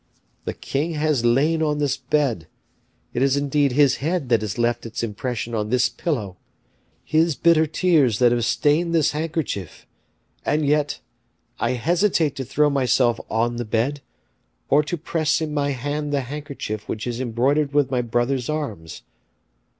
[0.45, 2.47] the king has lain on this bed;
[3.13, 6.37] it is indeed his head that has left its impression on this pillow;
[7.03, 9.85] his bitter tears that have stained this handkerchief:
[10.43, 11.01] and yet,
[11.59, 14.01] I hesitate to throw myself on the bed,
[14.71, 19.03] or to press in my hand the handkerchief which is embroidered with my brother's arms.